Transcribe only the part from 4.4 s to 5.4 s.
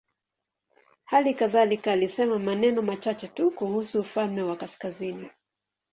wa kaskazini.